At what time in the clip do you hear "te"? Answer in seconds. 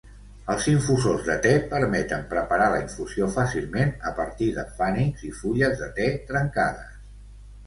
1.43-1.51, 6.01-6.09